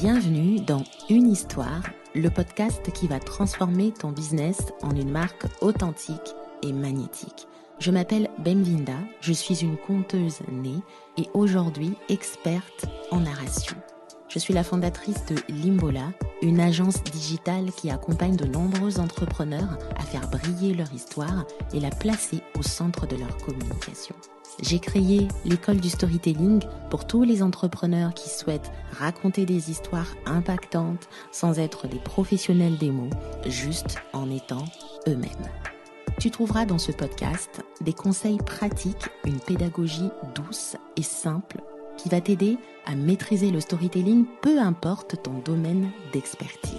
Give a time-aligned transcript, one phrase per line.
[0.00, 1.82] Bienvenue dans Une histoire,
[2.14, 7.48] le podcast qui va transformer ton business en une marque authentique et magnétique.
[7.80, 10.80] Je m'appelle Benvinda, je suis une conteuse née
[11.16, 13.76] et aujourd'hui experte en narration.
[14.28, 20.02] Je suis la fondatrice de Limbola, une agence digitale qui accompagne de nombreux entrepreneurs à
[20.02, 24.14] faire briller leur histoire et la placer au centre de leur communication.
[24.60, 31.08] J'ai créé l'école du storytelling pour tous les entrepreneurs qui souhaitent raconter des histoires impactantes
[31.32, 33.10] sans être des professionnels des mots,
[33.46, 34.64] juste en étant
[35.06, 35.30] eux-mêmes.
[36.20, 41.62] Tu trouveras dans ce podcast des conseils pratiques, une pédagogie douce et simple
[41.98, 46.78] qui va t'aider à maîtriser le storytelling, peu importe ton domaine d'expertise.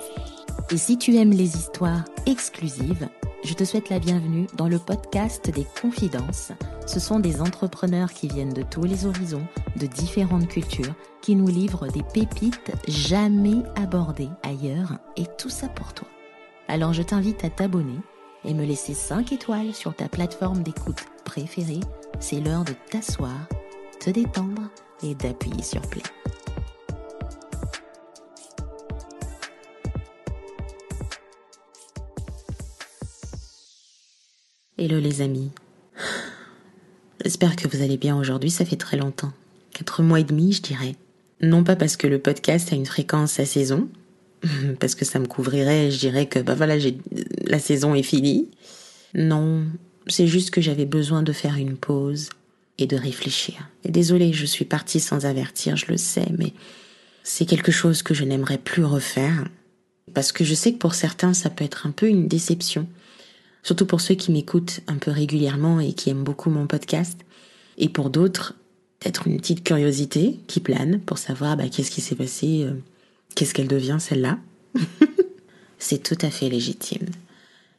[0.71, 3.07] Et si tu aimes les histoires exclusives,
[3.43, 6.51] je te souhaite la bienvenue dans le podcast des confidences.
[6.85, 9.45] Ce sont des entrepreneurs qui viennent de tous les horizons,
[9.77, 15.93] de différentes cultures, qui nous livrent des pépites jamais abordées ailleurs, et tout ça pour
[15.93, 16.07] toi.
[16.67, 17.99] Alors je t'invite à t'abonner
[18.45, 21.81] et me laisser 5 étoiles sur ta plateforme d'écoute préférée.
[22.19, 23.47] C'est l'heure de t'asseoir,
[23.99, 24.69] te détendre
[25.03, 26.03] et d'appuyer sur play.
[34.77, 35.51] Hello les amis.
[37.23, 39.33] J'espère que vous allez bien aujourd'hui, ça fait très longtemps.
[39.71, 40.95] Quatre mois et demi, je dirais.
[41.41, 43.89] Non pas parce que le podcast a une fréquence à saison,
[44.79, 46.75] parce que ça me couvrirait, je dirais que bah voilà,
[47.45, 48.49] la saison est finie.
[49.13, 49.65] Non,
[50.07, 52.29] c'est juste que j'avais besoin de faire une pause
[52.81, 53.69] et de réfléchir.
[53.83, 56.53] Désolée, je suis partie sans avertir, je le sais, mais
[57.23, 59.45] c'est quelque chose que je n'aimerais plus refaire.
[60.13, 62.87] Parce que je sais que pour certains, ça peut être un peu une déception.
[63.61, 67.19] Surtout pour ceux qui m'écoutent un peu régulièrement et qui aiment beaucoup mon podcast.
[67.77, 68.55] Et pour d'autres,
[68.99, 72.73] peut-être une petite curiosité qui plane pour savoir bah, qu'est-ce qui s'est passé, euh,
[73.35, 74.39] qu'est-ce qu'elle devient celle-là.
[75.79, 77.07] c'est tout à fait légitime.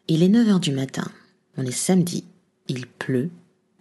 [0.09, 1.11] Il est 9 heures du matin.
[1.57, 2.25] On est samedi.
[2.69, 3.31] Il pleut.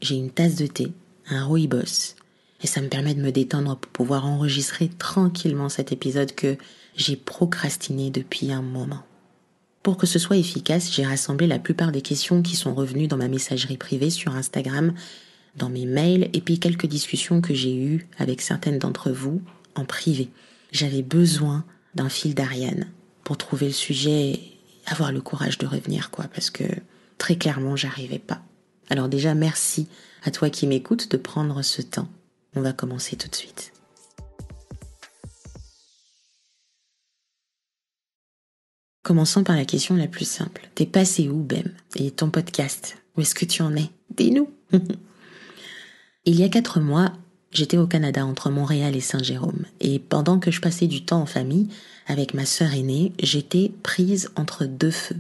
[0.02, 0.92] J'ai une tasse de thé
[1.30, 2.16] un rooibos.
[2.62, 6.58] Et ça me permet de me détendre pour pouvoir enregistrer tranquillement cet épisode que
[6.96, 9.04] j'ai procrastiné depuis un moment.
[9.82, 13.18] Pour que ce soit efficace, j'ai rassemblé la plupart des questions qui sont revenues dans
[13.18, 14.94] ma messagerie privée sur Instagram,
[15.56, 19.42] dans mes mails et puis quelques discussions que j'ai eues avec certaines d'entre vous
[19.76, 20.30] en privé.
[20.72, 21.64] J'avais besoin
[21.96, 22.88] d'un fil d'Ariane
[23.24, 26.64] pour trouver le sujet et avoir le courage de revenir, quoi, parce que
[27.18, 28.42] très clairement, j'arrivais pas.
[28.90, 29.88] Alors déjà, merci
[30.24, 32.08] à toi qui m'écoutes de prendre ce temps.
[32.56, 33.72] On va commencer tout de suite.
[39.04, 40.70] Commençons par la question la plus simple.
[40.76, 41.72] T'es passé où, Bem?
[41.96, 43.90] Et ton podcast Où est-ce que tu en es?
[44.16, 44.52] Dis-nous
[46.26, 47.14] Il y a quatre mois,
[47.52, 49.66] j'étais au Canada entre Montréal et Saint-Jérôme.
[49.80, 51.70] Et pendant que je passais du temps en famille
[52.06, 55.18] avec ma sœur aînée, j'étais prise entre deux feux.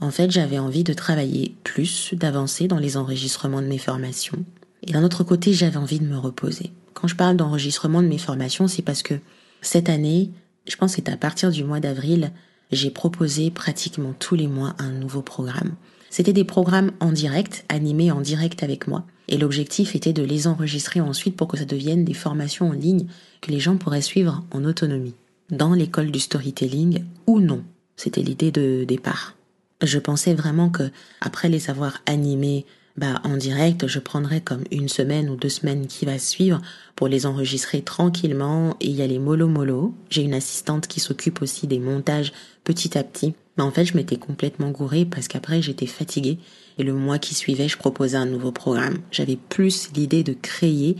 [0.00, 4.44] En fait, j'avais envie de travailler plus, d'avancer dans les enregistrements de mes formations.
[4.82, 6.72] Et d'un autre côté, j'avais envie de me reposer.
[6.92, 9.14] Quand je parle d'enregistrement de mes formations, c'est parce que
[9.62, 10.30] cette année,
[10.68, 12.32] je pense que c'est à partir du mois d'avril,
[12.70, 15.74] j'ai proposé pratiquement tous les mois un nouveau programme.
[16.10, 19.04] C'était des programmes en direct, animés en direct avec moi.
[19.28, 23.06] Et l'objectif était de les enregistrer ensuite pour que ça devienne des formations en ligne
[23.40, 25.14] que les gens pourraient suivre en autonomie.
[25.50, 27.64] Dans l'école du storytelling ou non.
[27.96, 29.34] C'était l'idée de départ.
[29.84, 30.90] Je pensais vraiment que
[31.20, 32.64] après les avoir animés
[32.96, 36.60] bah, en direct, je prendrai comme une semaine ou deux semaines qui va suivre
[36.94, 39.94] pour les enregistrer tranquillement et y aller mollo mollo.
[40.10, 43.34] J'ai une assistante qui s'occupe aussi des montages petit à petit.
[43.56, 46.38] Mais en fait, je m'étais complètement gourée parce qu'après j'étais fatiguée
[46.78, 48.98] et le mois qui suivait, je proposais un nouveau programme.
[49.10, 50.96] J'avais plus l'idée de créer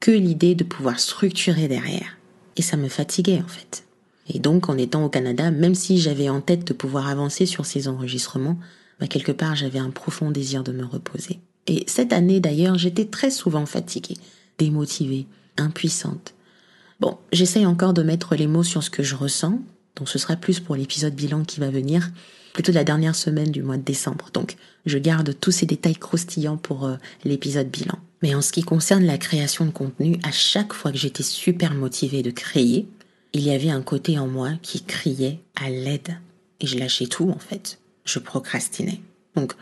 [0.00, 2.16] que l'idée de pouvoir structurer derrière.
[2.56, 3.85] Et ça me fatiguait en fait.
[4.28, 7.64] Et donc, en étant au Canada, même si j'avais en tête de pouvoir avancer sur
[7.66, 8.58] ces enregistrements,
[9.00, 11.40] bah, quelque part, j'avais un profond désir de me reposer.
[11.66, 14.16] Et cette année, d'ailleurs, j'étais très souvent fatiguée,
[14.58, 16.34] démotivée, impuissante.
[17.00, 19.60] Bon, j'essaye encore de mettre les mots sur ce que je ressens,
[19.96, 22.10] donc ce sera plus pour l'épisode bilan qui va venir,
[22.54, 24.30] plutôt la dernière semaine du mois de décembre.
[24.32, 24.56] Donc,
[24.86, 27.98] je garde tous ces détails croustillants pour euh, l'épisode bilan.
[28.22, 31.74] Mais en ce qui concerne la création de contenu, à chaque fois que j'étais super
[31.74, 32.88] motivée de créer,
[33.36, 36.16] il y avait un côté en moi qui criait à l'aide.
[36.60, 37.78] Et je lâchais tout, en fait.
[38.06, 39.00] Je procrastinais.
[39.34, 39.52] Donc,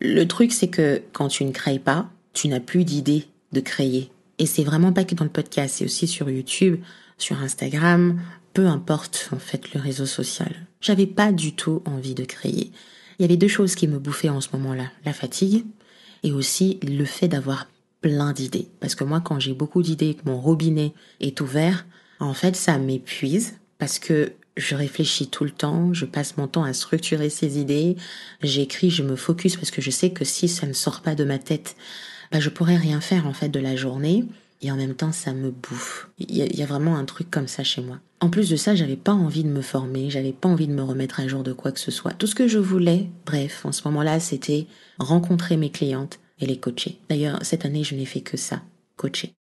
[0.00, 4.10] le truc, c'est que quand tu ne crées pas, tu n'as plus d'idée de créer.
[4.38, 6.80] Et c'est vraiment pas que dans le podcast, c'est aussi sur YouTube,
[7.18, 8.18] sur Instagram,
[8.54, 10.66] peu importe, en fait, le réseau social.
[10.80, 12.72] J'avais pas du tout envie de créer.
[13.18, 14.90] Il y avait deux choses qui me bouffaient en ce moment-là.
[15.04, 15.66] La fatigue
[16.22, 17.68] et aussi le fait d'avoir
[18.00, 18.68] plein d'idées.
[18.80, 21.84] Parce que moi, quand j'ai beaucoup d'idées que mon robinet est ouvert,
[22.26, 26.64] en fait, ça m'épuise parce que je réfléchis tout le temps, je passe mon temps
[26.64, 27.96] à structurer ces idées,
[28.42, 31.24] j'écris, je me focus parce que je sais que si ça ne sort pas de
[31.24, 31.74] ma tête,
[32.30, 34.24] bah, je pourrais rien faire en fait de la journée
[34.60, 36.10] et en même temps ça me bouffe.
[36.18, 37.98] Il y, y a vraiment un truc comme ça chez moi.
[38.20, 40.82] En plus de ça, j'avais pas envie de me former, j'avais pas envie de me
[40.84, 42.12] remettre à jour de quoi que ce soit.
[42.12, 44.66] Tout ce que je voulais, bref, en ce moment-là, c'était
[45.00, 47.00] rencontrer mes clientes et les coacher.
[47.10, 48.62] D'ailleurs, cette année, je n'ai fait que ça,
[48.96, 49.34] coacher.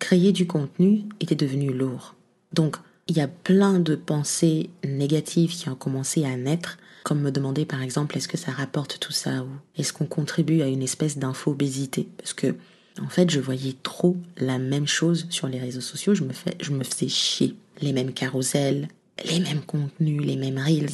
[0.00, 2.16] Créer du contenu était devenu lourd.
[2.52, 2.76] Donc,
[3.06, 7.64] il y a plein de pensées négatives qui ont commencé à naître, comme me demander
[7.64, 11.18] par exemple est-ce que ça rapporte tout ça ou est-ce qu'on contribue à une espèce
[11.18, 12.08] d'infobésité?
[12.18, 12.56] Parce que
[13.00, 16.72] en fait, je voyais trop la même chose sur les réseaux sociaux, je me, je
[16.72, 17.56] me faisais chier.
[17.80, 18.88] Les mêmes carousels,
[19.24, 20.90] les mêmes contenus, les mêmes reels,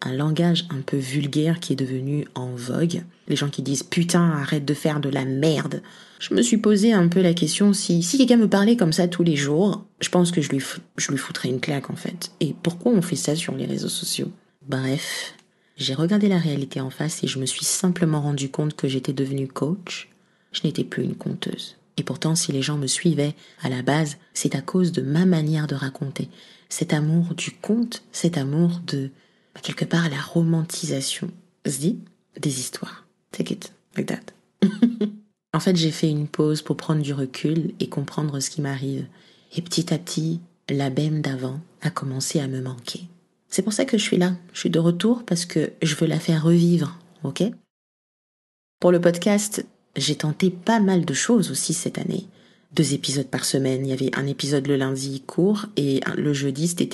[0.00, 3.02] un langage un peu vulgaire qui est devenu en vogue.
[3.26, 5.82] Les gens qui disent putain, arrête de faire de la merde.
[6.20, 9.08] Je me suis posé un peu la question si, si quelqu'un me parlait comme ça
[9.08, 10.62] tous les jours, je pense que je lui,
[10.96, 12.32] je lui foutrais une claque en fait.
[12.40, 14.30] Et pourquoi on fait ça sur les réseaux sociaux?
[14.66, 15.34] Bref,
[15.76, 19.12] j'ai regardé la réalité en face et je me suis simplement rendu compte que j'étais
[19.12, 20.08] devenue coach.
[20.52, 21.76] Je n'étais plus une conteuse.
[21.96, 25.26] Et pourtant, si les gens me suivaient à la base, c'est à cause de ma
[25.26, 26.28] manière de raconter.
[26.68, 29.10] Cet amour du conte, cet amour de,
[29.62, 31.30] quelque part, la romantisation,
[31.66, 31.98] se dit,
[32.40, 33.06] des histoires.
[33.32, 34.66] Take it, like that.
[35.54, 39.06] en fait, j'ai fait une pause pour prendre du recul et comprendre ce qui m'arrive.
[39.56, 43.08] Et petit à petit, la bème d'avant a commencé à me manquer.
[43.48, 44.34] C'est pour ça que je suis là.
[44.52, 47.44] Je suis de retour parce que je veux la faire revivre, ok?
[48.80, 49.64] Pour le podcast,
[49.96, 52.26] j'ai tenté pas mal de choses aussi cette année.
[52.72, 53.86] Deux épisodes par semaine.
[53.86, 56.90] Il y avait un épisode le lundi court et le jeudi, c'était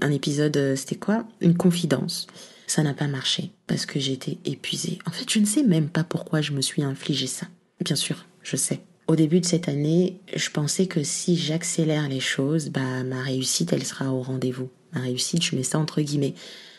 [0.00, 1.24] un épisode, euh, c'était quoi?
[1.40, 2.26] Une confidence.
[2.66, 4.98] Ça n'a pas marché parce que j'étais épuisée.
[5.06, 7.46] En fait, je ne sais même pas pourquoi je me suis infligé ça.
[7.84, 8.80] Bien sûr, je sais.
[9.08, 13.72] Au début de cette année, je pensais que si j'accélère les choses, bah ma réussite,
[13.72, 14.70] elle sera au rendez-vous.
[14.92, 16.34] Ma réussite, je mets ça entre guillemets,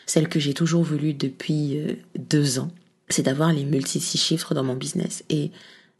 [0.06, 2.70] celle que j'ai toujours voulu depuis euh, deux ans,
[3.08, 5.24] c'est d'avoir les multi six chiffres dans mon business.
[5.30, 5.50] Et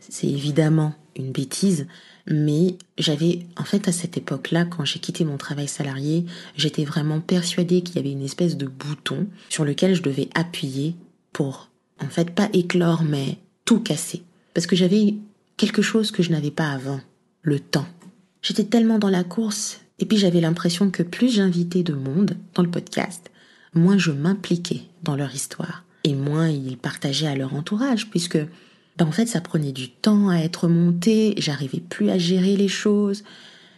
[0.09, 1.87] c'est évidemment une bêtise,
[2.27, 6.25] mais j'avais, en fait, à cette époque-là, quand j'ai quitté mon travail salarié,
[6.57, 10.95] j'étais vraiment persuadée qu'il y avait une espèce de bouton sur lequel je devais appuyer
[11.33, 11.71] pour,
[12.01, 14.23] en fait, pas éclore, mais tout casser.
[14.55, 15.15] Parce que j'avais
[15.57, 17.01] quelque chose que je n'avais pas avant,
[17.43, 17.87] le temps.
[18.43, 22.63] J'étais tellement dans la course, et puis j'avais l'impression que plus j'invitais de monde dans
[22.63, 23.31] le podcast,
[23.75, 28.39] moins je m'impliquais dans leur histoire, et moins ils partageaient à leur entourage, puisque
[28.97, 32.69] ben en fait ça prenait du temps à être monté, j'arrivais plus à gérer les
[32.69, 33.25] choses.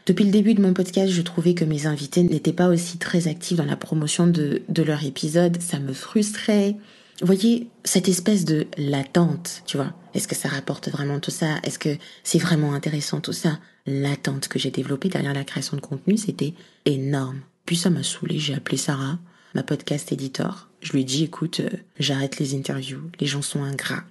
[0.06, 3.26] Depuis le début de mon podcast, je trouvais que mes invités n'étaient pas aussi très
[3.26, 6.76] actifs dans la promotion de, de leur épisode, ça me frustrait.
[7.20, 9.94] Vous voyez, cette espèce de latente, tu vois.
[10.14, 11.56] Est-ce que ça rapporte vraiment tout ça?
[11.62, 13.58] Est-ce que c'est vraiment intéressant tout ça?
[13.86, 16.54] L'attente que j'ai développée derrière la création de contenu, c'était
[16.84, 17.40] énorme.
[17.64, 19.18] Puis ça m'a saoulé, j'ai appelé Sarah,
[19.54, 20.68] ma podcast éditor.
[20.82, 24.04] Je lui ai dit, écoute, euh, j'arrête les interviews, les gens sont ingrats.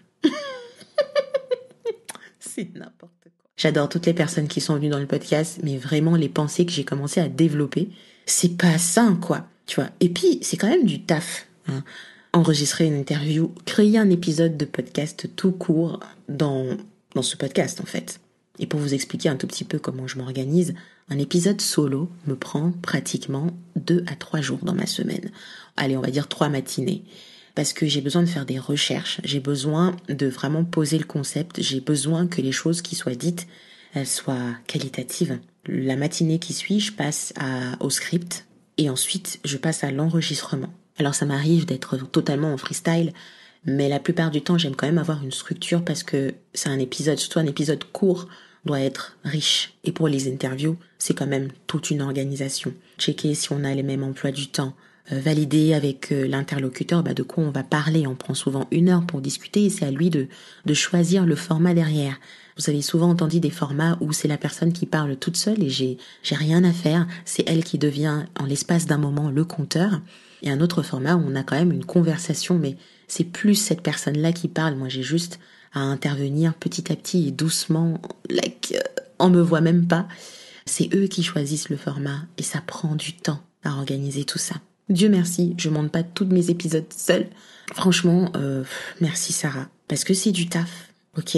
[2.55, 3.49] C'est n'importe quoi.
[3.57, 6.71] J'adore toutes les personnes qui sont venues dans le podcast, mais vraiment les pensées que
[6.71, 7.89] j'ai commencé à développer,
[8.25, 9.47] c'est pas sain, quoi.
[9.65, 9.89] Tu vois.
[9.99, 11.47] Et puis, c'est quand même du taf.
[11.67, 11.83] Hein
[12.35, 16.65] enregistrer une interview, créer un épisode de podcast tout court dans,
[17.15, 18.19] dans ce podcast en fait.
[18.59, 20.73] Et pour vous expliquer un tout petit peu comment je m'organise,
[21.09, 23.47] un épisode solo me prend pratiquement
[23.77, 25.31] deux à trois jours dans ma semaine.
[25.77, 27.03] Allez, on va dire trois matinées.
[27.55, 31.61] Parce que j'ai besoin de faire des recherches, j'ai besoin de vraiment poser le concept,
[31.61, 33.47] j'ai besoin que les choses qui soient dites,
[33.93, 35.39] elles soient qualitatives.
[35.67, 38.45] La matinée qui suit, je passe à, au script
[38.77, 40.73] et ensuite je passe à l'enregistrement.
[40.97, 43.13] Alors ça m'arrive d'être totalement en freestyle,
[43.63, 46.79] mais la plupart du temps j'aime quand même avoir une structure parce que c'est un
[46.79, 48.27] épisode, surtout un épisode court,
[48.65, 49.73] doit être riche.
[49.83, 52.73] Et pour les interviews, c'est quand même toute une organisation.
[52.97, 54.73] Checker si on a les mêmes emplois du temps,
[55.11, 58.07] valider avec euh, l'interlocuteur bah, de quoi on va parler.
[58.07, 60.27] On prend souvent une heure pour discuter et c'est à lui de,
[60.65, 62.19] de choisir le format derrière.
[62.57, 65.69] Vous avez souvent entendu des formats où c'est la personne qui parle toute seule et
[65.69, 67.05] j'ai, j'ai rien à faire.
[67.25, 70.01] C'est elle qui devient en l'espace d'un moment le compteur
[70.41, 73.81] et un autre format où on a quand même une conversation, mais c'est plus cette
[73.81, 74.75] personne-là qui parle.
[74.75, 75.39] Moi, j'ai juste
[75.73, 80.07] à intervenir petit à petit et doucement, like, euh, on me voit même pas.
[80.65, 84.55] C'est eux qui choisissent le format et ça prend du temps à organiser tout ça.
[84.89, 87.27] Dieu merci, je monte pas tous mes épisodes seule.
[87.73, 88.63] Franchement, euh,
[89.01, 91.37] merci Sarah, parce que c'est du taf, ok?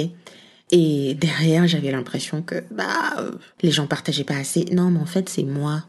[0.72, 4.66] Et derrière, j'avais l'impression que bah euh, les gens partageaient pas assez.
[4.74, 5.86] Non, mais en fait, c'est moi.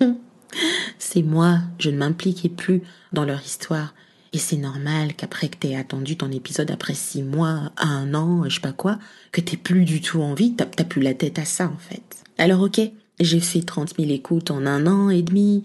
[0.98, 3.94] c'est moi, je ne m'impliquais plus dans leur histoire.
[4.32, 8.56] Et c'est normal qu'après que t'aies attendu ton épisode après six mois, un an, je
[8.56, 8.98] sais pas quoi,
[9.32, 12.02] que t'aies plus du tout envie, t'as plus la tête à ça en fait.
[12.36, 12.80] Alors ok,
[13.20, 15.64] j'ai fait 30 000 écoutes en un an et demi.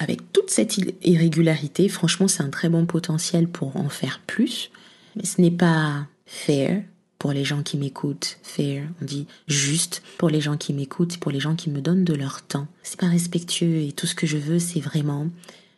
[0.00, 4.70] Avec toute cette irrégularité, franchement, c'est un très bon potentiel pour en faire plus.
[5.14, 6.82] Mais ce n'est pas fair
[7.18, 8.38] pour les gens qui m'écoutent.
[8.42, 12.04] Fair, on dit juste pour les gens qui m'écoutent, pour les gens qui me donnent
[12.04, 12.66] de leur temps.
[12.82, 15.28] C'est pas respectueux et tout ce que je veux, c'est vraiment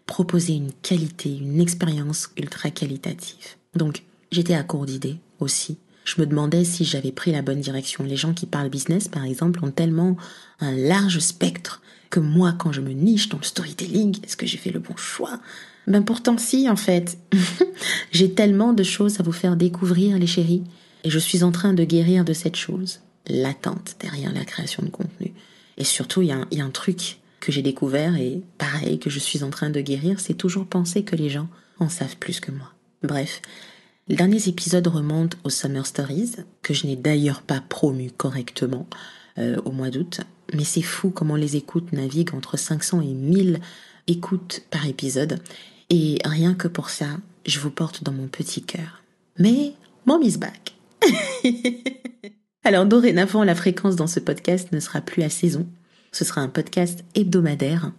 [0.06, 3.56] proposer une qualité, une expérience ultra qualitative.
[3.74, 5.78] Donc, j'étais à court d'idées aussi.
[6.04, 8.04] Je me demandais si j'avais pris la bonne direction.
[8.04, 10.16] Les gens qui parlent business, par exemple, ont tellement
[10.60, 14.58] un large spectre que moi, quand je me niche dans le storytelling, est-ce que j'ai
[14.58, 15.40] fait le bon choix?
[15.86, 17.18] Ben pourtant si, en fait.
[18.12, 20.62] j'ai tellement de choses à vous faire découvrir, les chéris.
[21.04, 24.90] Et je suis en train de guérir de cette chose, l'attente derrière la création de
[24.90, 25.32] contenu.
[25.78, 29.18] Et surtout, il y, y, a un truc que j'ai découvert et pareil que je
[29.18, 32.52] suis en train de guérir, c'est toujours penser que les gens en savent plus que
[32.52, 32.74] moi.
[33.02, 33.40] Bref,
[34.08, 38.86] les derniers épisodes remontent aux Summer Stories, que je n'ai d'ailleurs pas promu correctement
[39.38, 40.20] euh, au mois d'août.
[40.52, 43.60] Mais c'est fou comment les écoutes naviguent entre 500 et 1000
[44.06, 45.40] écoutes par épisode.
[45.90, 47.06] Et rien que pour ça,
[47.46, 49.02] je vous porte dans mon petit cœur.
[49.38, 49.74] Mais
[50.06, 50.74] mon is back.
[52.64, 55.66] Alors dorénavant, la fréquence dans ce podcast ne sera plus à saison.
[56.12, 57.92] Ce sera un podcast hebdomadaire.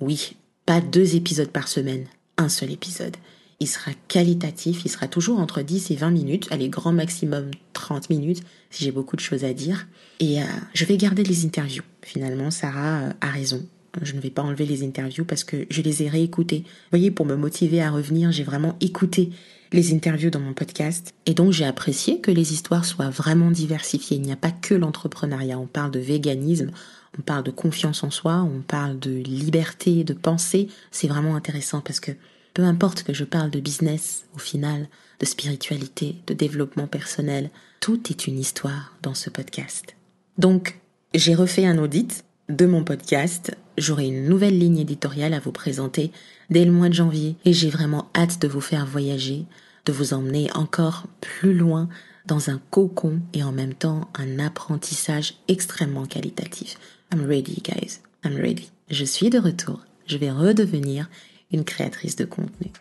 [0.00, 2.06] Oui, pas deux épisodes par semaine,
[2.36, 3.16] un seul épisode
[3.60, 8.08] il sera qualitatif, il sera toujours entre 10 et 20 minutes, allez, grand maximum 30
[8.08, 9.86] minutes si j'ai beaucoup de choses à dire.
[10.18, 11.82] Et euh, je vais garder les interviews.
[12.02, 13.64] Finalement, Sarah euh, a raison.
[14.02, 16.60] Je ne vais pas enlever les interviews parce que je les ai réécoutées.
[16.60, 19.30] Vous voyez, pour me motiver à revenir, j'ai vraiment écouté
[19.72, 21.12] les interviews dans mon podcast.
[21.26, 24.16] Et donc, j'ai apprécié que les histoires soient vraiment diversifiées.
[24.16, 25.58] Il n'y a pas que l'entrepreneuriat.
[25.58, 26.70] On parle de véganisme,
[27.18, 30.68] on parle de confiance en soi, on parle de liberté, de pensée.
[30.90, 32.12] C'est vraiment intéressant parce que
[32.54, 34.88] peu importe que je parle de business, au final,
[35.20, 39.94] de spiritualité, de développement personnel, tout est une histoire dans ce podcast.
[40.38, 40.80] Donc,
[41.14, 43.56] j'ai refait un audit de mon podcast.
[43.78, 46.10] J'aurai une nouvelle ligne éditoriale à vous présenter
[46.50, 49.44] dès le mois de janvier et j'ai vraiment hâte de vous faire voyager,
[49.86, 51.88] de vous emmener encore plus loin
[52.26, 56.76] dans un cocon et en même temps un apprentissage extrêmement qualitatif.
[57.12, 58.00] I'm ready, guys.
[58.24, 58.70] I'm ready.
[58.90, 59.80] Je suis de retour.
[60.06, 61.08] Je vais redevenir
[61.52, 62.72] une créatrice de contenu.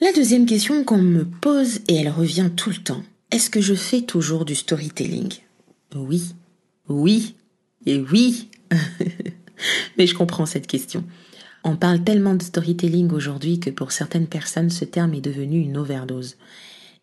[0.00, 3.74] La deuxième question qu'on me pose, et elle revient tout le temps, est-ce que je
[3.74, 5.32] fais toujours du storytelling?
[5.94, 6.34] Oui,
[6.88, 7.34] oui,
[7.86, 8.50] et oui.
[9.98, 11.02] Mais je comprends cette question.
[11.64, 15.76] On parle tellement de storytelling aujourd'hui que pour certaines personnes, ce terme est devenu une
[15.76, 16.36] overdose.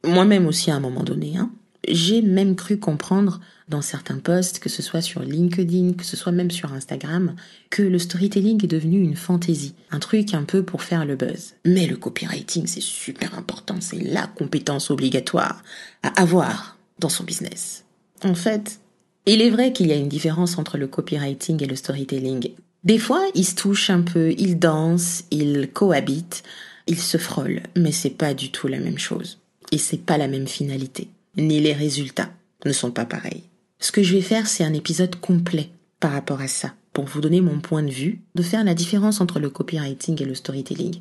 [0.05, 1.35] Moi-même aussi à un moment donné.
[1.35, 1.51] Hein.
[1.87, 6.31] J'ai même cru comprendre dans certains posts, que ce soit sur LinkedIn, que ce soit
[6.31, 7.35] même sur Instagram,
[7.69, 11.53] que le storytelling est devenu une fantaisie, un truc un peu pour faire le buzz.
[11.65, 15.63] Mais le copywriting, c'est super important, c'est la compétence obligatoire
[16.03, 17.83] à avoir dans son business.
[18.23, 18.79] En fait,
[19.25, 22.51] il est vrai qu'il y a une différence entre le copywriting et le storytelling.
[22.83, 26.43] Des fois, ils se touchent un peu, ils dansent, ils cohabitent,
[26.87, 29.39] ils se frôlent, mais c'est pas du tout la même chose.
[29.71, 32.31] Et c'est pas la même finalité ni les résultats
[32.65, 33.43] ne sont pas pareils.
[33.79, 37.21] Ce que je vais faire, c'est un épisode complet par rapport à ça, pour vous
[37.21, 40.99] donner mon point de vue, de faire la différence entre le copywriting et le storytelling.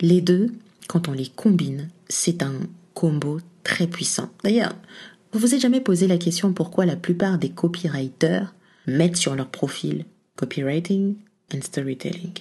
[0.00, 0.52] Les deux,
[0.88, 2.54] quand on les combine, c'est un
[2.94, 4.30] combo très puissant.
[4.42, 4.74] D'ailleurs,
[5.32, 8.54] vous vous êtes jamais posé la question pourquoi la plupart des copywriters
[8.86, 10.04] mettent sur leur profil
[10.36, 11.16] copywriting
[11.52, 12.32] and storytelling.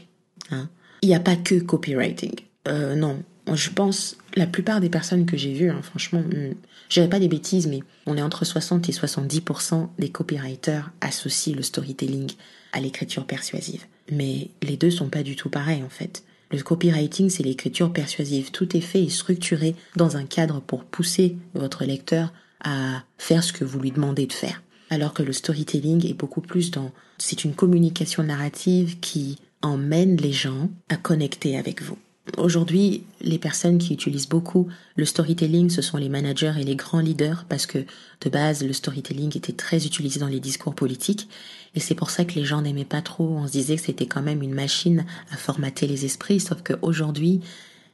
[0.51, 0.69] Hein?
[1.01, 2.35] Il n'y a pas que copywriting.
[2.67, 3.21] Euh, non,
[3.51, 6.53] je pense, la plupart des personnes que j'ai vues, hein, franchement, hmm,
[6.89, 11.55] je dirais pas des bêtises, mais on est entre 60 et 70% des copywriters associent
[11.55, 12.31] le storytelling
[12.71, 13.85] à l'écriture persuasive.
[14.11, 16.23] Mais les deux sont pas du tout pareils, en fait.
[16.51, 18.51] Le copywriting, c'est l'écriture persuasive.
[18.51, 22.31] Tout est fait et structuré dans un cadre pour pousser votre lecteur
[22.63, 24.61] à faire ce que vous lui demandez de faire.
[24.89, 30.31] Alors que le storytelling est beaucoup plus dans, c'est une communication narrative qui emmène les
[30.31, 31.97] gens à connecter avec vous.
[32.37, 37.01] Aujourd'hui, les personnes qui utilisent beaucoup le storytelling, ce sont les managers et les grands
[37.01, 37.79] leaders parce que
[38.21, 41.27] de base, le storytelling était très utilisé dans les discours politiques
[41.75, 43.27] et c'est pour ça que les gens n'aimaient pas trop.
[43.27, 47.41] On se disait que c'était quand même une machine à formater les esprits, sauf qu'aujourd'hui,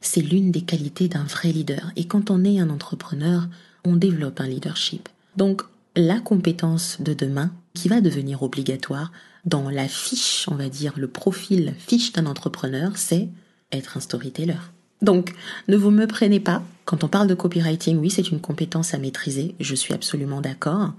[0.00, 1.90] c'est l'une des qualités d'un vrai leader.
[1.96, 3.48] Et quand on est un entrepreneur,
[3.84, 5.08] on développe un leadership.
[5.36, 5.62] Donc,
[5.96, 9.12] la compétence de demain, qui va devenir obligatoire
[9.44, 13.28] dans la fiche, on va dire, le profil fiche d'un entrepreneur, c'est
[13.72, 14.58] être un storyteller.
[15.02, 15.34] Donc,
[15.68, 16.62] ne vous me prenez pas.
[16.84, 20.92] Quand on parle de copywriting, oui, c'est une compétence à maîtriser, je suis absolument d'accord.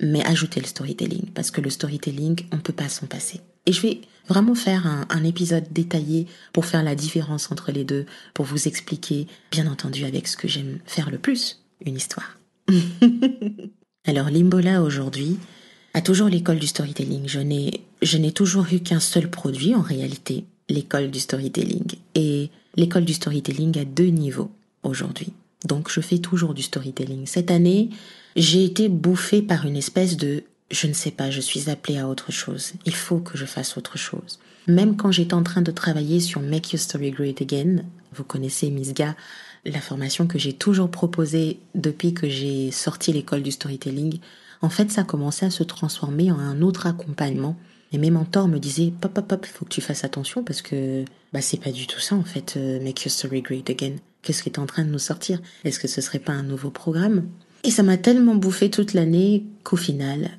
[0.00, 3.40] Mais ajoutez le storytelling, parce que le storytelling, on ne peut pas s'en passer.
[3.66, 7.84] Et je vais vraiment faire un, un, épisode détaillé pour faire la différence entre les
[7.84, 12.38] deux, pour vous expliquer, bien entendu, avec ce que j'aime faire le plus, une histoire.
[14.06, 15.38] Alors Limbola aujourd'hui
[15.94, 17.28] a toujours l'école du storytelling.
[17.28, 21.96] Je n'ai, je n'ai toujours eu qu'un seul produit en réalité, l'école du storytelling.
[22.14, 24.50] Et l'école du storytelling a deux niveaux
[24.82, 25.32] aujourd'hui.
[25.64, 27.26] Donc je fais toujours du storytelling.
[27.26, 27.90] Cette année,
[28.36, 32.08] j'ai été bouffée par une espèce de je ne sais pas, je suis appelée à
[32.08, 32.74] autre chose.
[32.84, 34.38] Il faut que je fasse autre chose.
[34.66, 38.70] Même quand j'étais en train de travailler sur Make Your Story Great Again, vous connaissez
[38.70, 39.16] Misga,
[39.64, 44.18] la formation que j'ai toujours proposée depuis que j'ai sorti l'école du storytelling,
[44.60, 47.56] en fait, ça commençait à se transformer en un autre accompagnement.
[47.92, 51.04] Et mes mentors me disaient, pop, pop, pop, faut que tu fasses attention parce que,
[51.32, 53.96] bah, c'est pas du tout ça, en fait, euh, Make Your Story Great Again.
[54.22, 55.40] Qu'est-ce qui est en train de nous sortir?
[55.64, 57.28] Est-ce que ce serait pas un nouveau programme?
[57.64, 60.30] Et ça m'a tellement bouffé toute l'année qu'au final,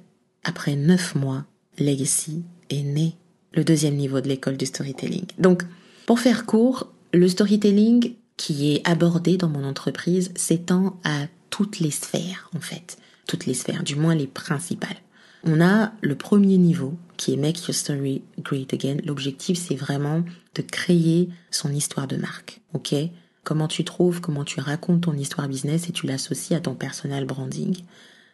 [0.43, 1.45] après neuf mois,
[1.79, 3.15] Legacy est né,
[3.53, 5.25] le deuxième niveau de l'école du storytelling.
[5.37, 5.63] Donc,
[6.05, 11.91] pour faire court, le storytelling qui est abordé dans mon entreprise s'étend à toutes les
[11.91, 12.97] sphères, en fait.
[13.27, 14.97] Toutes les sphères, du moins les principales.
[15.43, 18.97] On a le premier niveau qui est Make Your Story Great Again.
[19.05, 20.23] L'objectif, c'est vraiment
[20.55, 22.61] de créer son histoire de marque.
[22.73, 22.93] Ok?
[23.43, 27.25] Comment tu trouves, comment tu racontes ton histoire business et tu l'associes à ton personal
[27.25, 27.83] branding.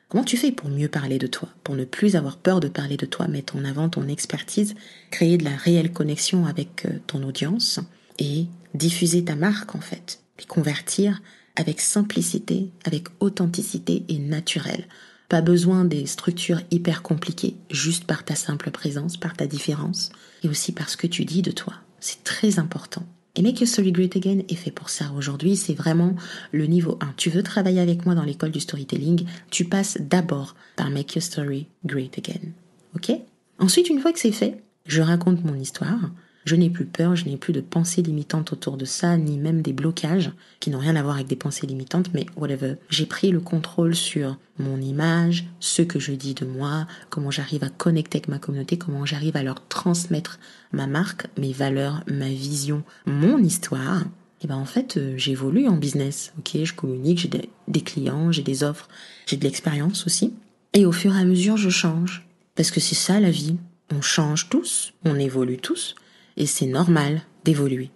[0.09, 2.97] Comment tu fais pour mieux parler de toi, pour ne plus avoir peur de parler
[2.97, 4.75] de toi, mettre en avant ton expertise,
[5.09, 7.79] créer de la réelle connexion avec euh, ton audience
[8.19, 11.21] et diffuser ta marque en fait, et convertir
[11.55, 14.87] avec simplicité, avec authenticité et naturel.
[15.29, 20.11] Pas besoin des structures hyper compliquées, juste par ta simple présence, par ta différence,
[20.43, 21.73] et aussi par ce que tu dis de toi.
[21.99, 23.05] C'est très important.
[23.37, 25.11] Et Make Your Story Great Again est fait pour ça.
[25.17, 26.15] Aujourd'hui, c'est vraiment
[26.53, 27.13] le niveau 1.
[27.17, 31.23] Tu veux travailler avec moi dans l'école du storytelling, tu passes d'abord par Make Your
[31.23, 32.51] Story Great Again.
[32.95, 33.11] Ok?
[33.59, 35.99] Ensuite, une fois que c'est fait, je raconte mon histoire,
[36.45, 39.63] je n'ai plus peur, je n'ai plus de pensées limitantes autour de ça, ni même
[39.63, 42.75] des blocages qui n'ont rien à voir avec des pensées limitantes, mais whatever.
[42.89, 47.63] J'ai pris le contrôle sur mon image, ce que je dis de moi, comment j'arrive
[47.63, 50.39] à connecter avec ma communauté, comment j'arrive à leur transmettre
[50.71, 54.03] ma marque, mes valeurs, ma vision, mon histoire.
[54.41, 56.31] Et ben en fait, euh, j'évolue en business.
[56.37, 58.87] Ok, je communique, j'ai des, des clients, j'ai des offres,
[59.25, 60.33] j'ai de l'expérience aussi.
[60.73, 62.27] Et au fur et à mesure, je change.
[62.53, 63.57] Parce que c'est ça la vie.
[63.91, 65.95] On change tous, on évolue tous
[66.37, 67.89] et c'est normal d'évoluer.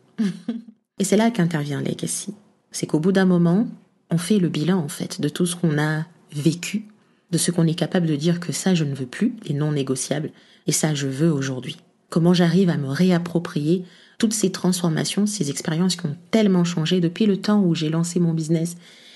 [1.00, 2.34] et c'est là qu'intervient Legacy.
[2.72, 3.68] C'est qu'au bout d'un moment,
[4.12, 6.86] on fait le bilan en fait de tout ce qu'on a vécu,
[7.32, 9.72] de ce qu'on est capable de dire que ça je ne veux plus, les non
[9.72, 10.32] négociables,
[10.68, 11.78] et ça je veux aujourd'hui.
[12.10, 13.86] Comment j'arrive à me réapproprier
[14.18, 18.20] toutes ces transformations, ces expériences qui ont tellement changé depuis le temps où j'ai lancé
[18.20, 18.76] mon business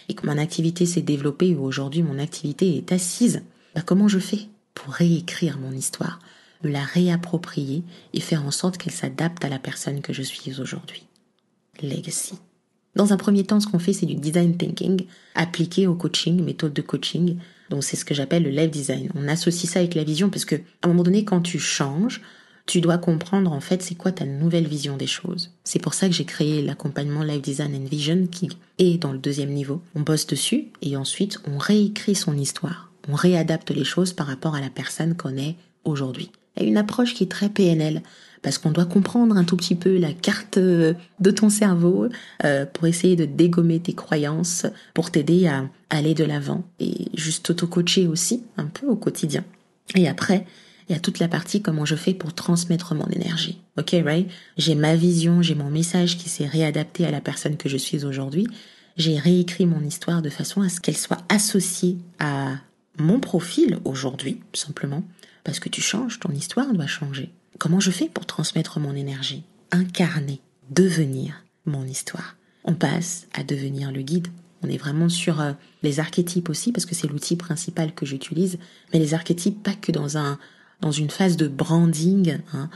[0.09, 3.41] et que mon activité s'est développée et aujourd'hui mon activité est assise.
[3.75, 6.19] Bah comment je fais pour réécrire mon histoire,
[6.63, 10.59] me la réapproprier et faire en sorte qu'elle s'adapte à la personne que je suis
[10.59, 11.07] aujourd'hui.
[11.81, 12.35] Legacy.
[12.95, 16.73] Dans un premier temps, ce qu'on fait, c'est du design thinking appliqué au coaching, méthode
[16.73, 17.37] de coaching.
[17.69, 19.09] Donc, c'est ce que j'appelle le live design.
[19.15, 22.21] On associe ça avec la vision parce que, à un moment donné, quand tu changes,
[22.65, 25.51] tu dois comprendre, en fait, c'est quoi ta nouvelle vision des choses.
[25.63, 29.17] C'est pour ça que j'ai créé l'accompagnement live design and vision qui est dans le
[29.17, 29.81] deuxième niveau.
[29.95, 32.91] On bosse dessus et ensuite, on réécrit son histoire.
[33.09, 36.31] On réadapte les choses par rapport à la personne qu'on est aujourd'hui.
[36.59, 38.01] A une approche qui est très PNL
[38.43, 42.09] parce qu'on doit comprendre un tout petit peu la carte euh, de ton cerveau
[42.43, 47.49] euh, pour essayer de dégommer tes croyances, pour t'aider à aller de l'avant et juste
[47.49, 49.43] auto-coacher aussi un peu au quotidien.
[49.95, 50.45] Et après,
[50.87, 53.61] il y a toute la partie comment je fais pour transmettre mon énergie.
[53.77, 54.29] Ok, right?
[54.57, 58.03] J'ai ma vision, j'ai mon message qui s'est réadapté à la personne que je suis
[58.03, 58.47] aujourd'hui.
[58.97, 62.57] J'ai réécrit mon histoire de façon à ce qu'elle soit associée à
[62.99, 65.03] mon profil aujourd'hui, simplement
[65.43, 67.31] parce que tu changes, ton histoire doit changer.
[67.59, 72.35] Comment je fais pour transmettre mon énergie Incarner, devenir mon histoire?
[72.63, 74.27] On passe à devenir le guide.
[74.61, 78.57] On est vraiment sur euh, les archétypes aussi, parce que c'est l'outil principal que j'utilise,
[78.91, 80.39] mais les archétypes pas que dans, un,
[80.79, 82.69] dans une phase de branding, hein,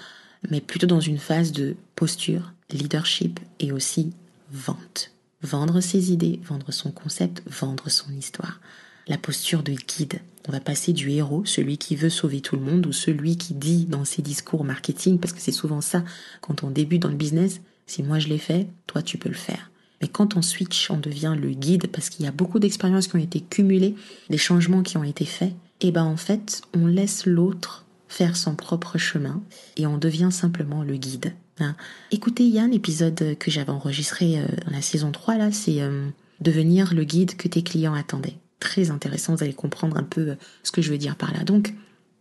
[0.50, 4.12] mais plutôt dans une phase de posture, leadership et aussi
[4.52, 5.12] vente.
[5.42, 8.60] Vendre ses idées, vendre son concept, vendre son histoire
[9.08, 10.20] la posture de guide.
[10.48, 13.54] On va passer du héros, celui qui veut sauver tout le monde, ou celui qui
[13.54, 16.04] dit dans ses discours marketing, parce que c'est souvent ça,
[16.42, 19.36] quand on débute dans le business, si moi je l'ai fait, toi tu peux le
[19.36, 19.72] faire.
[20.02, 23.16] Mais quand on switch, on devient le guide, parce qu'il y a beaucoup d'expériences qui
[23.16, 23.96] ont été cumulées,
[24.30, 28.56] des changements qui ont été faits, et ben en fait, on laisse l'autre faire son
[28.56, 29.42] propre chemin,
[29.76, 31.34] et on devient simplement le guide.
[31.60, 31.76] Hein.
[32.12, 35.52] Écoutez, il y a un épisode que j'avais enregistré euh, dans la saison 3, là,
[35.52, 36.08] c'est euh,
[36.40, 40.36] devenir le guide que tes clients attendaient très intéressant, vous allez comprendre un peu euh,
[40.64, 41.44] ce que je veux dire par là.
[41.44, 41.74] Donc,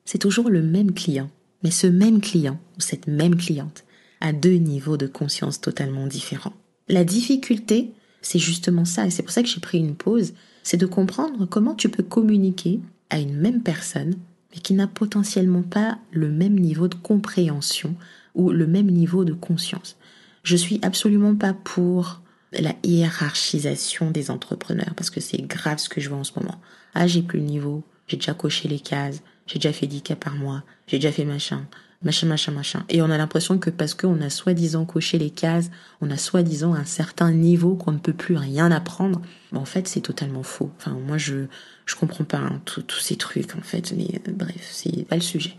[0.04, 1.30] c'est toujours le même client,
[1.62, 3.84] Mais ce même client ou cette même cliente
[4.20, 6.52] a deux niveaux de conscience totalement différents.
[6.88, 10.76] La difficulté, c'est justement ça, et c'est pour ça que j'ai pris une pause, c'est
[10.76, 14.16] de comprendre comment tu peux communiquer à une même personne,
[14.52, 17.96] mais qui n'a potentiellement pas le même niveau de compréhension
[18.34, 19.96] ou le même niveau de conscience.
[20.42, 22.20] Je suis absolument pas pour
[22.52, 26.60] la hiérarchisation des entrepreneurs parce que c'est grave ce que je vois en ce moment.
[26.94, 30.16] Ah, j'ai plus le niveau, j'ai déjà coché les cases, j'ai déjà fait 10 cas
[30.16, 31.66] par mois, j'ai déjà fait machin,
[32.02, 32.84] machin, machin, machin.
[32.88, 36.74] Et on a l'impression que parce qu'on a soi-disant coché les cases, on a soi-disant
[36.74, 39.20] un certain niveau qu'on ne peut plus rien apprendre.
[39.52, 40.70] en fait, c'est totalement faux.
[40.78, 41.46] Enfin, moi, je
[41.86, 43.94] je comprends pas hein, tous ces trucs en fait.
[43.96, 45.54] Mais euh, bref, c'est pas le sujet.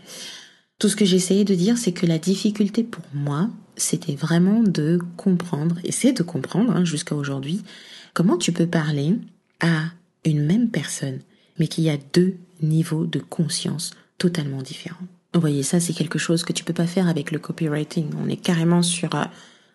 [0.78, 4.98] Tout ce que j'essayais de dire, c'est que la difficulté pour moi, c'était vraiment de
[5.16, 7.62] comprendre, et c'est de comprendre hein, jusqu'à aujourd'hui,
[8.12, 9.16] comment tu peux parler
[9.60, 9.84] à
[10.24, 11.20] une même personne,
[11.58, 15.06] mais qui a deux niveaux de conscience totalement différents.
[15.34, 18.10] Vous voyez, ça c'est quelque chose que tu peux pas faire avec le copywriting.
[18.22, 19.24] On est carrément sur euh,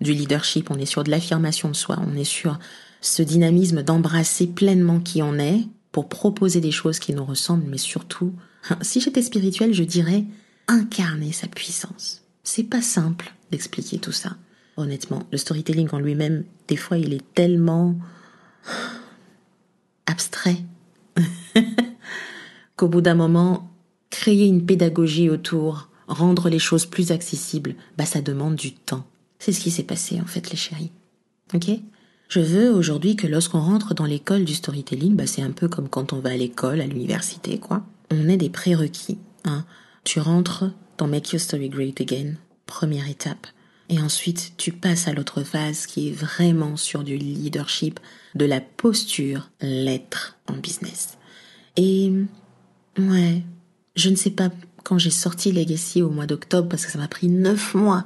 [0.02, 2.60] du leadership, on est sur de l'affirmation de soi, on est sur
[3.02, 5.62] ce dynamisme d'embrasser pleinement qui on est
[5.92, 8.34] pour proposer des choses qui nous ressemblent, mais surtout,
[8.82, 10.26] si j'étais spirituelle, je dirais
[10.68, 12.24] incarner sa puissance.
[12.44, 14.36] C'est pas simple d'expliquer tout ça.
[14.78, 17.96] Honnêtement, le storytelling en lui-même, des fois, il est tellement
[20.08, 20.58] abstrait
[22.76, 23.70] qu'au bout d'un moment,
[24.10, 29.06] créer une pédagogie autour, rendre les choses plus accessibles, bah ça demande du temps.
[29.38, 30.92] C'est ce qui s'est passé en fait, les chéris.
[31.54, 31.70] Ok?
[32.30, 35.90] Je veux aujourd'hui que lorsqu'on rentre dans l'école du storytelling, bah c'est un peu comme
[35.90, 37.84] quand on va à l'école, à l'université, quoi.
[38.10, 39.20] On est des prérequis.
[39.46, 39.66] Hein.
[40.04, 40.66] Tu rentres
[40.98, 42.34] dans Make Your Story Great Again,
[42.74, 43.46] première étape.
[43.90, 48.00] Et ensuite, tu passes à l'autre phase qui est vraiment sur du leadership,
[48.34, 51.20] de la posture, l'être en business.
[51.78, 52.12] Et
[52.98, 53.44] ouais,
[53.96, 54.50] je ne sais pas
[54.84, 58.04] quand j'ai sorti Legacy au mois d'octobre parce que ça m'a pris neuf mois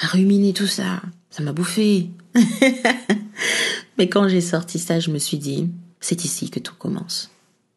[0.00, 1.02] à ruminer tout ça.
[1.28, 2.08] Ça m'a bouffé.
[3.98, 5.68] Mais quand j'ai sorti ça, je me suis dit,
[6.00, 7.30] c'est ici que tout commence.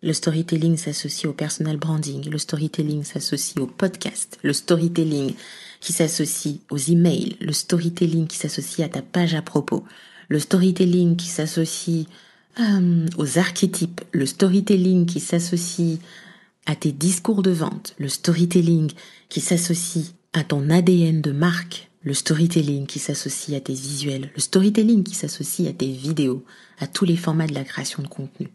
[0.03, 5.35] Le storytelling s'associe au personal branding, le storytelling s'associe au podcast, le storytelling
[5.79, 9.83] qui s'associe aux emails, le storytelling qui s'associe à ta page à propos,
[10.27, 12.07] le storytelling qui s'associe
[12.59, 15.99] euh, aux archétypes, le storytelling qui s'associe
[16.65, 18.91] à tes discours de vente, le storytelling
[19.29, 24.41] qui s'associe à ton ADN de marque, le storytelling qui s'associe à tes visuels, le
[24.41, 26.43] storytelling qui s'associe à tes vidéos,
[26.79, 28.47] à tous les formats de la création de contenu.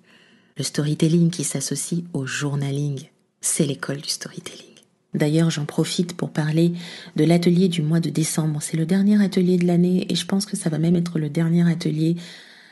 [0.57, 3.03] Le storytelling qui s'associe au journaling,
[3.43, 4.65] c'est l'école du storytelling.
[5.13, 6.73] D'ailleurs, j'en profite pour parler
[7.15, 8.63] de l'atelier du mois de décembre.
[8.63, 11.29] C'est le dernier atelier de l'année et je pense que ça va même être le
[11.29, 12.17] dernier atelier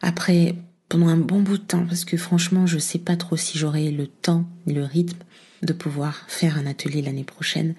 [0.01, 0.55] après
[0.88, 3.90] pendant un bon bout de temps parce que franchement, je sais pas trop si j'aurai
[3.90, 5.18] le temps le rythme
[5.62, 7.75] de pouvoir faire un atelier l'année prochaine.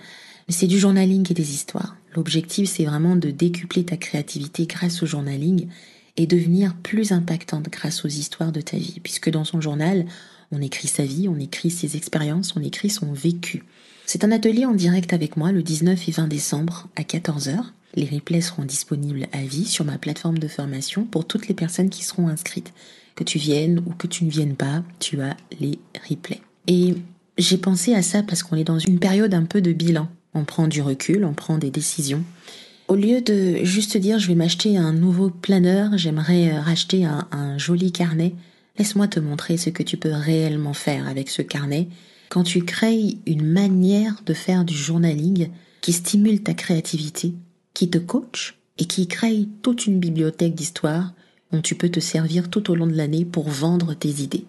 [0.48, 1.96] Mais c'est du journaling et des histoires.
[2.16, 5.68] L'objectif, c'est vraiment de décupler ta créativité grâce au journaling
[6.18, 10.06] et devenir plus impactante grâce aux histoires de ta vie, puisque dans son journal,
[10.52, 13.64] on écrit sa vie, on écrit ses expériences, on écrit son vécu.
[14.06, 17.58] C'est un atelier en direct avec moi le 19 et 20 décembre à 14h.
[17.96, 21.90] Les replays seront disponibles à vie sur ma plateforme de formation pour toutes les personnes
[21.90, 22.74] qui seront inscrites.
[23.16, 26.42] Que tu viennes ou que tu ne viennes pas, tu as les replays.
[26.68, 26.96] Et
[27.38, 30.10] j'ai pensé à ça parce qu'on est dans une période un peu de bilan.
[30.34, 32.24] On prend du recul, on prend des décisions.
[32.88, 37.58] Au lieu de juste dire je vais m'acheter un nouveau planeur, j'aimerais euh, racheter un,
[37.58, 38.36] joli carnet,
[38.78, 41.88] laisse-moi te montrer ce que tu peux réellement faire avec ce carnet
[42.30, 45.50] quand tu crées une manière de faire du journaling
[45.82, 47.34] qui stimule ta créativité,
[47.74, 51.14] qui te coach et qui crée toute une bibliothèque d'histoires
[51.52, 54.46] dont tu peux te servir tout au long de l'année pour vendre tes idées.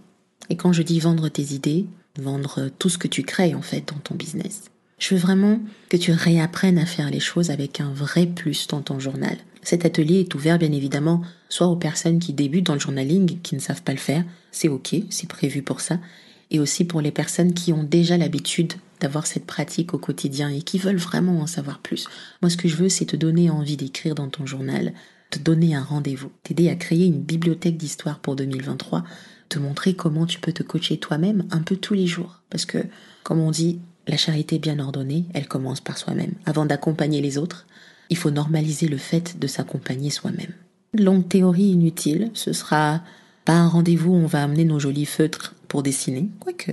[0.51, 1.87] Et quand je dis vendre tes idées,
[2.19, 4.65] vendre tout ce que tu crées en fait dans ton business.
[4.99, 8.81] Je veux vraiment que tu réapprennes à faire les choses avec un vrai plus dans
[8.81, 9.37] ton journal.
[9.63, 13.55] Cet atelier est ouvert bien évidemment soit aux personnes qui débutent dans le journaling, qui
[13.55, 15.99] ne savent pas le faire, c'est ok, c'est prévu pour ça,
[16.51, 20.63] et aussi pour les personnes qui ont déjà l'habitude d'avoir cette pratique au quotidien et
[20.63, 22.09] qui veulent vraiment en savoir plus.
[22.41, 24.95] Moi ce que je veux c'est te donner envie d'écrire dans ton journal,
[25.31, 29.05] te donner un rendez-vous, t'aider à créer une bibliothèque d'histoire pour 2023,
[29.49, 32.43] te montrer comment tu peux te coacher toi-même un peu tous les jours.
[32.51, 32.79] Parce que,
[33.23, 36.33] comme on dit, la charité bien ordonnée, elle commence par soi-même.
[36.45, 37.67] Avant d'accompagner les autres,
[38.11, 40.53] il faut normaliser le fait de s'accompagner soi-même.
[40.95, 43.03] Longue théorie inutile, ce sera
[43.45, 46.73] pas un rendez-vous où on va amener nos jolis feutres pour dessiner, quoique.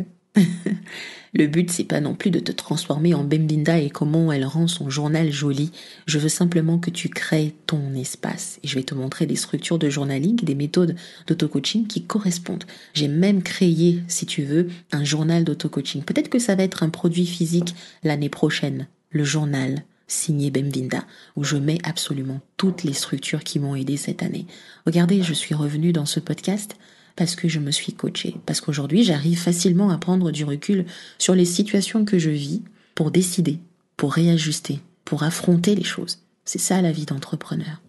[1.36, 4.68] Le but, c'est pas non plus de te transformer en Bembinda et comment elle rend
[4.68, 5.72] son journal joli.
[6.06, 8.60] Je veux simplement que tu crées ton espace.
[8.62, 12.66] Et je vais te montrer des structures de journaling, des méthodes d'auto-coaching qui correspondent.
[12.94, 16.04] J'ai même créé, si tu veux, un journal d'auto-coaching.
[16.04, 18.88] Peut-être que ça va être un produit physique l'année prochaine.
[19.10, 24.24] le journal signé Bemvinda, où je mets absolument toutes les structures qui m'ont aidé cette
[24.24, 24.46] année.
[24.86, 26.76] Regardez, je suis revenue dans ce podcast
[27.16, 30.86] parce que je me suis coachée, parce qu'aujourd'hui j'arrive facilement à prendre du recul
[31.18, 32.62] sur les situations que je vis
[32.96, 33.60] pour décider,
[33.98, 36.20] pour réajuster, pour affronter les choses.
[36.46, 37.82] C'est ça la vie d'entrepreneur.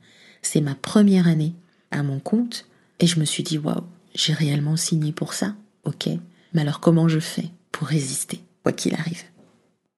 [0.42, 1.54] C'est ma première année
[1.90, 2.66] à mon compte
[3.00, 3.84] et je me suis dit waouh,
[4.14, 6.08] j'ai réellement signé pour ça, ok.
[6.52, 9.22] Mais alors comment je fais pour résister, quoi qu'il arrive?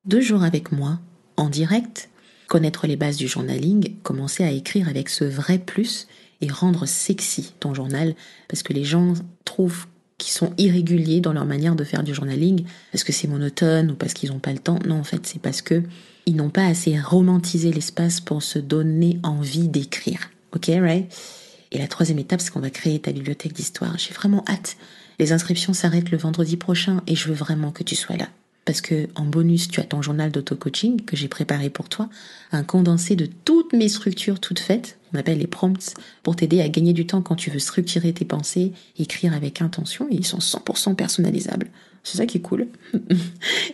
[0.05, 1.01] Deux jours avec moi,
[1.37, 2.09] en direct,
[2.47, 6.07] connaître les bases du journaling, commencer à écrire avec ce vrai plus
[6.41, 8.15] et rendre sexy ton journal
[8.49, 9.87] parce que les gens trouvent
[10.19, 13.95] qu'ils sont irréguliers dans leur manière de faire du journaling parce que c'est monotone ou
[13.95, 14.79] parce qu'ils n'ont pas le temps.
[14.87, 15.83] Non, en fait, c'est parce que
[16.27, 20.31] ils n'ont pas assez romantisé l'espace pour se donner envie d'écrire.
[20.53, 21.07] Ok, right?
[21.71, 23.99] Et la troisième étape, c'est qu'on va créer ta bibliothèque d'histoire.
[23.99, 24.77] J'ai vraiment hâte.
[25.19, 28.29] Les inscriptions s'arrêtent le vendredi prochain et je veux vraiment que tu sois là
[28.67, 32.11] parce que en bonus, tu as ton journal d'auto-coaching que j'ai préparé pour toi,
[32.53, 36.69] un condensé de toutes mes structures toutes faites, on appelle les prompts, pour t'aider à
[36.69, 40.39] gagner du temps quand tu veux structurer tes pensées, écrire avec intention, et ils sont
[40.39, 41.71] 100% personnalisables.
[42.03, 42.67] C'est ça qui est cool.
[42.95, 43.09] et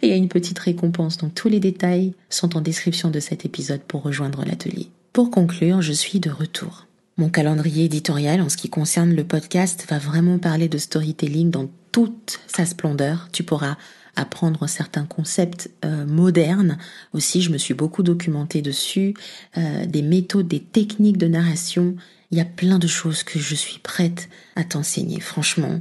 [0.02, 3.46] il y a une petite récompense, donc tous les détails sont en description de cet
[3.46, 4.90] épisode pour rejoindre l'atelier.
[5.14, 6.86] Pour conclure, je suis de retour.
[7.16, 11.70] Mon calendrier éditorial en ce qui concerne le podcast va vraiment parler de storytelling dans
[11.92, 13.28] toute sa splendeur.
[13.32, 13.76] Tu pourras
[14.16, 16.78] apprendre certains concepts euh, modernes.
[17.12, 19.14] Aussi, je me suis beaucoup documentée dessus,
[19.56, 21.96] euh, des méthodes, des techniques de narration.
[22.30, 25.20] Il y a plein de choses que je suis prête à t'enseigner.
[25.20, 25.80] Franchement,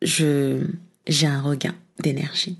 [0.00, 0.66] je
[1.06, 2.58] j'ai un regain d'énergie.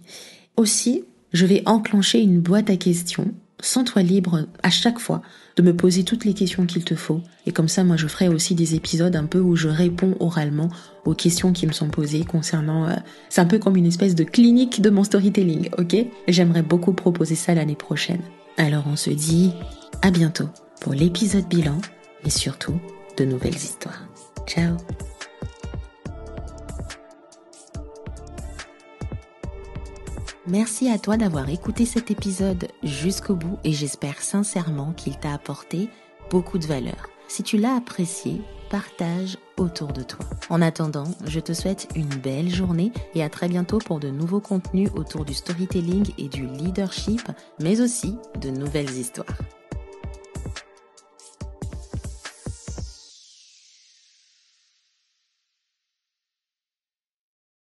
[0.56, 3.32] Aussi, je vais enclencher une boîte à questions
[3.62, 5.22] Sens-toi libre à chaque fois
[5.56, 7.20] de me poser toutes les questions qu'il te faut.
[7.46, 10.70] Et comme ça, moi, je ferai aussi des épisodes un peu où je réponds oralement
[11.04, 12.88] aux questions qui me sont posées concernant...
[12.88, 12.94] Euh,
[13.28, 15.96] c'est un peu comme une espèce de clinique de mon storytelling, ok?
[16.28, 18.22] J'aimerais beaucoup proposer ça l'année prochaine.
[18.56, 19.52] Alors on se dit
[20.02, 20.48] à bientôt
[20.80, 21.78] pour l'épisode bilan
[22.24, 22.78] et surtout
[23.16, 24.06] de nouvelles histoires.
[24.46, 24.76] Ciao
[30.48, 35.88] Merci à toi d'avoir écouté cet épisode jusqu'au bout et j'espère sincèrement qu'il t'a apporté
[36.30, 37.10] beaucoup de valeur.
[37.28, 40.24] Si tu l'as apprécié, partage autour de toi.
[40.50, 44.40] En attendant, je te souhaite une belle journée et à très bientôt pour de nouveaux
[44.40, 47.22] contenus autour du storytelling et du leadership,
[47.60, 49.38] mais aussi de nouvelles histoires.